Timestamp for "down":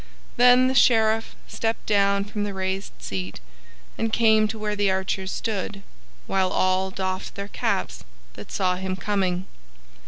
1.85-2.25